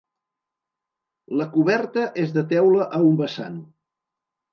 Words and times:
La 1.41 1.45
coberta 1.57 2.05
és 2.21 2.33
de 2.39 2.45
teula 2.53 2.87
a 2.99 3.03
un 3.11 3.21
vessant. 3.21 3.61